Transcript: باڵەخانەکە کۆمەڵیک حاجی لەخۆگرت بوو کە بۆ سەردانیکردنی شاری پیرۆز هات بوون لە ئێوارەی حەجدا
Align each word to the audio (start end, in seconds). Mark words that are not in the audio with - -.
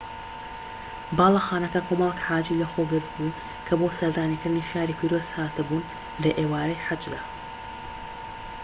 باڵەخانەکە 1.17 1.81
کۆمەڵیک 1.87 2.19
حاجی 2.27 2.59
لەخۆگرت 2.61 3.07
بوو 3.15 3.37
کە 3.65 3.73
بۆ 3.79 3.87
سەردانیکردنی 3.99 4.67
شاری 4.71 4.97
پیرۆز 4.99 5.27
هات 5.37 5.55
بوون 5.67 5.83
لە 6.21 6.29
ئێوارەی 6.39 6.83
حەجدا 6.85 7.21